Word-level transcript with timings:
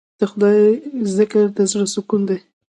د 0.19 0.21
خدای 0.31 0.61
ذکر 1.17 1.45
د 1.57 1.59
زړه 1.71 1.85
سکون 1.93 2.21
دی. 2.29 2.39